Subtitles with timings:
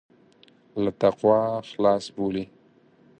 [0.83, 1.39] له تقوا
[1.69, 2.45] خلاص بولي.